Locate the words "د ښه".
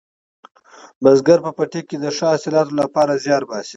1.99-2.25